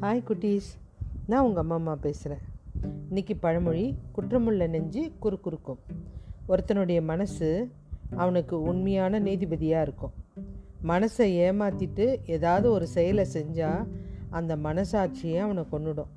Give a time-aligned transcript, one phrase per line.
[0.00, 0.68] Hi குட்டீஸ்.
[1.26, 2.42] நான் உங்கள் அம்மா அம்மா பேசுகிறேன்
[3.10, 5.78] இன்றைக்கி பழமொழி குற்றமுள்ள நெஞ்சு குறுக்குறுக்கும்.
[6.48, 7.70] ஒருத்தனுடைய மனசு
[8.16, 10.12] அவனுக்கு உண்மையான நீதிபதியாக இருக்கும்.
[10.86, 13.86] மனசை ஏமாற்றிட்டு ஏதாவது ஒரு செயலை செஞ்சால்
[14.30, 16.12] அந்த மனசாட்சியை அவனை கொண்டுடும்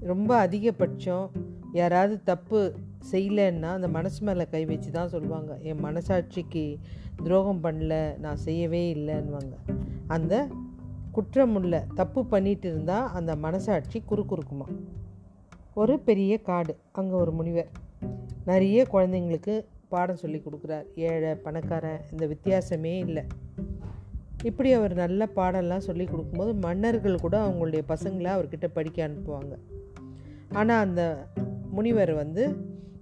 [0.00, 1.28] ரொம்ப அதிகபட்சம்
[1.72, 2.74] யாராவது தப்பு
[3.12, 5.58] செய்யலைன்னா அந்த மனசு மேலே கை வச்சு தான் சொல்லுவாங்க.
[5.62, 6.78] என் மனசாட்சிக்கு
[7.22, 9.54] துரோகம் பண்ணல நான் செய்யவே இல்லைன்னுவாங்க.
[10.06, 10.48] அந்த
[11.14, 14.66] குற்றமுள்ள தப்பு பண்ணிட்டு இருந்தால் அந்த மனசாட்சி குறுக்குறுக்குமா?
[15.74, 17.70] ஒரு பெரிய காடு அங்கே ஒரு முனிவர்.
[18.44, 19.54] நிறைய குழந்தைங்களுக்கு
[19.88, 20.86] பாடம் சொல்லி கொடுக்குறார்.
[20.94, 23.24] ஏழை பணக்காரன் இந்த வித்தியாசமே இல்லை.
[24.42, 29.54] இப்படி அவர் நல்ல பாடம்லாம் சொல்லி கொடுக்கும்போது மன்னர்கள் கூட அவங்களுடைய பசங்களை அவர்கிட்ட படிக்க அனுப்புவாங்க.
[30.52, 31.02] ஆனால் அந்த
[31.70, 32.44] முனிவர் வந்து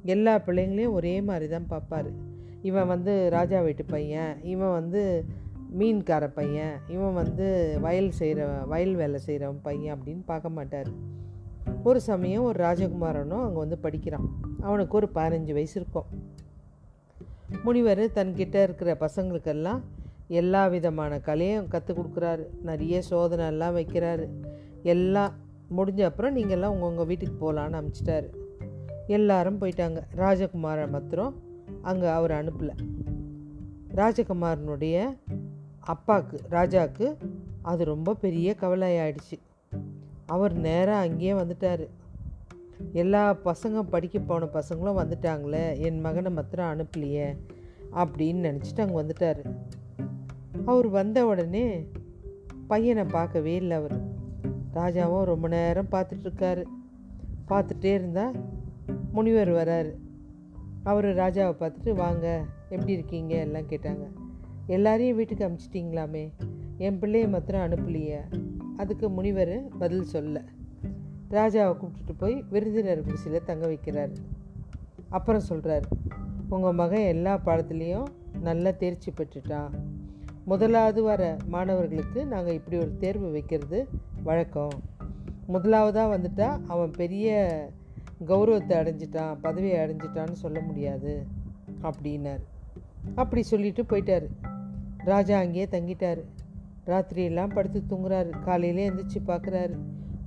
[0.05, 2.11] எல்லா பிள்ளைங்களையும் ஒரே மாதிரி தான் பார்ப்பார்.
[2.63, 5.03] இவன் வந்து ராஜா வீட்டு பையன் இவன் வந்து
[5.73, 10.87] மீன்கார பையன் இவன் வந்து வயல் செய்கிற வயல் வேலை செய்கிறவன் பையன் அப்படின்னு பார்க்க மாட்டார்.
[11.85, 14.29] ஒரு சமயம் ஒரு ராஜகுமாரனும் அங்கே வந்து படிக்கிறான்.
[14.61, 16.05] அவனுக்கு ஒரு பதினஞ்சு வயசு இருக்கும்.
[17.65, 19.81] முனிவர் தன்கிட்ட இருக்கிற பசங்களுக்கெல்லாம்
[20.29, 22.47] எல்லா விதமான கலையும் கற்றுக் கொடுக்குறாரு.
[22.63, 24.29] நிறைய சோதனை எல்லாம் வைக்கிறாரு.
[24.83, 25.33] எல்லாம்
[25.77, 28.29] முடிஞ்ச அப்புறம் நீங்கள்லாம் உங்கள் வீட்டுக்கு போகலான்னு அனுப்பிச்சிட்டாரு
[29.07, 30.01] எல்லாரும் போயிட்டாங்க.
[30.17, 31.35] ராஜகுமாரன் மாத்திரம்
[31.83, 32.75] அங்கே அவர் அனுப்பலை.
[33.95, 35.17] ராஜகுமாரனுடைய
[35.89, 37.07] அப்பாவுக்கு ராஜாவுக்கு
[37.63, 39.37] அது ரொம்ப பெரிய கவலையாயிடுச்சு.
[40.27, 41.85] அவர் நேராக அங்கேயே வந்துட்டார்.
[42.93, 47.29] எல்லா பசங்க படிக்க போன பசங்களும் வந்துட்டாங்களே என் மகனை மாத்திரம் அனுப்பலையே
[47.93, 49.41] அப்படின்னு நினச்சிட்டு அங்கே வந்துட்டார்.
[50.65, 51.65] அவர் வந்த உடனே
[52.67, 53.97] பையனை பார்க்கவே இல்லை அவர்.
[54.75, 56.65] ராஜாவும் ரொம்ப நேரம் பார்த்துட்ருக்காரு
[57.49, 58.35] பார்த்துட்டே இருந்தால்
[59.13, 59.93] முனிவர் வராரு.
[60.83, 62.27] அவர் ராஜாவை பார்த்துட்டு வாங்க
[62.69, 63.35] எப்படி இருக்கீங்க?
[63.37, 64.07] எல்லாம் கேட்டாங்க.
[64.69, 66.33] எல்லாரையும் வீட்டுக்கு அனுப்பிச்சிட்டிங்களாமே
[66.77, 68.21] என் பிள்ளைய மாத்திரம் அனுப்பலையே.
[68.77, 70.43] அதுக்கு முனிவர் பதில் சொல்ல.
[71.31, 74.15] ராஜாவை கூப்பிட்டுட்டு போய் விருந்தினர் குடிசையில் தங்க வைக்கிறார்.
[75.09, 75.83] அப்புறம் சொல்கிறார்
[76.49, 78.07] உங்கள் மகன் எல்லா பாடத்துலேயும்
[78.41, 79.71] நல்லா தேர்ச்சி பெற்றுட்டான்.
[80.45, 83.89] முதலாவது வர மாணவர்களுக்கு நாங்கள் இப்படி ஒரு தேர்வு வைக்கிறது
[84.23, 84.83] வழக்கம்.
[85.47, 87.59] முதலாவதாக வந்துட்டா அவன் பெரிய
[88.27, 91.27] கௌரவத்தை அடைஞ்சிட்டான் பதவியை அடைஞ்சிட்டான்னு சொல்ல முடியாது.
[91.83, 92.43] அப்படின்னார்.
[93.15, 94.29] அப்படி சொல்லிட்டு போயிட்டார்.
[95.05, 96.25] ராஜா அங்கேயே தங்கிட்டார்.
[96.87, 98.31] ராத்திரியெல்லாம் படுத்து தூங்குறாரு.
[98.45, 99.79] காலையிலே எழுந்திரிச்சு பார்க்குறாரு.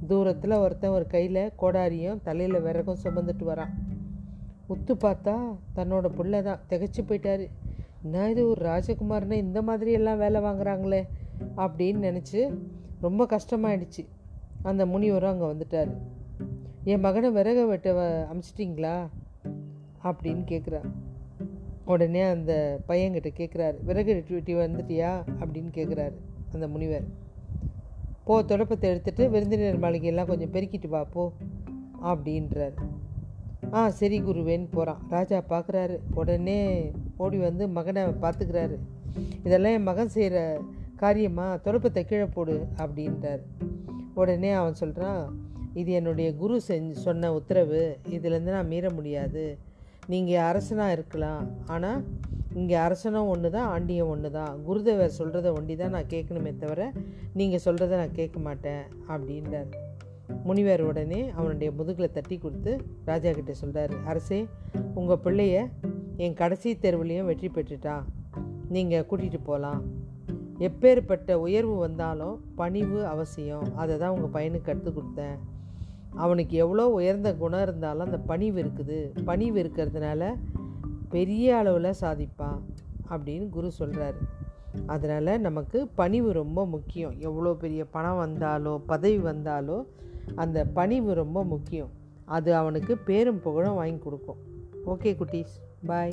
[0.08, 3.70] தூரத்தில் ஒருத்தன் ஒரு கையில் கோடாரியும் தலையில் விறகும் சுமந்துட்டு வரான்.
[4.70, 6.60] உத்து பார்த்தா தன்னோட பிள்ளை தான்.
[6.70, 7.48] திகச்சு போயிட்டாரு.
[8.04, 11.08] என்ன இது ஒரு ராஜகுமாரனை இந்த மாதிரி எல்லாம் வேலை வாங்குறாங்களே?
[11.58, 12.58] அப்படின்னு நினச்சி
[13.02, 14.08] ரொம்ப கஷ்டமாயிடுச்சு.
[14.62, 15.98] அந்த முனிவரும் அங்கே வந்துட்டார்.
[16.84, 17.94] என் மகனை விறக வெட்ட
[18.34, 19.08] அமிச்சிட்டிங்களா?
[20.04, 20.90] அப்படின்னு கேட்குறான்
[21.92, 22.54] உடனே அந்த
[22.88, 25.12] பையன்கிட்ட கேட்குறாரு விறகு வெட்டி வந்துட்டியா?
[25.42, 26.16] அப்படின்னு கேட்குறாரு
[26.54, 27.06] அந்த முனிவர்.
[28.26, 31.24] போ தொடப்பத்தை எடுத்துகிட்டு விருந்தினர் மாளிகையெல்லாம் கொஞ்சம் பெருக்கிட்டு வா போ
[32.12, 32.76] அப்படின்றார்.
[33.74, 36.60] ஆ சரி குருவேன்னு போகிறான் ராஜா பார்க்குறாரு உடனே
[37.18, 38.78] ஓடி வந்து மகனை பார்த்துக்கிறாரு
[39.44, 40.38] இதெல்லாம் என் மகன் செய்கிற
[40.96, 43.42] காரியமாக தொடப்பத்தை கீழே போடு அப்படின்றார்.
[44.14, 45.22] உடனே அவன் சொல்கிறான்
[45.74, 47.82] இது என்னுடைய குரு செஞ்சு சொன்ன உத்தரவு.
[48.16, 49.44] இதுலேருந்து நான் மீற முடியாது.
[50.10, 51.44] நீங்கள் அரசனாக இருக்கலாம்.
[51.74, 52.02] ஆனால்
[52.60, 56.92] இங்கே அரசனும் ஒன்று தான் ஆண்டியும் ஒன்று தான் குருதேவர் சொல்கிறத ஒண்டி தான் நான் கேட்கணுமே தவிர
[57.40, 59.70] நீங்கள் சொல்கிறத நான் கேட்க மாட்டேன் அப்படின்றார்.
[60.48, 62.74] முனிவர் உடனே அவனுடைய முதுகில் தட்டி கொடுத்து
[63.10, 64.40] ராஜா கிட்டே சொல்கிறார் அரசே
[65.00, 65.56] உங்கள் பிள்ளைய
[66.26, 68.06] என் கடைசி தெருவுலேயும் வெற்றி பெற்றுட்டான்
[68.76, 69.82] நீங்கள் கூட்டிகிட்டு போகலாம்
[70.68, 73.68] எப்பேற்பட்ட உயர்வு வந்தாலும் பணிவு அவசியம்.
[73.82, 75.38] அதை தான் உங்கள் பையனுக்கு கற்றுக் கொடுத்தேன்.
[76.16, 79.24] அவனுக்கு எவ்வளோ உயர்ந்த குணம் இருந்தாலும் அந்த பணிவு இருக்குது.
[79.26, 80.36] பணிவு இருக்கிறதுனால
[81.10, 82.60] பெரிய அளவில் சாதிப்பான்
[83.10, 84.16] அப்படின்னு குரு சொல்கிறார்
[84.86, 87.20] அதனால் நமக்கு பணிவு ரொம்ப முக்கியம்.
[87.20, 89.86] எவ்வளோ பெரிய பணம் வந்தாலோ பதவி வந்தாலோ
[90.36, 91.90] அந்த பணிவு ரொம்ப முக்கியம்.
[92.26, 94.38] அது அவனுக்கு பேரும் புகழும் வாங்கி கொடுக்கும்.
[94.86, 95.56] ஓகே குட்டீஸ்.
[95.86, 96.12] பாய்.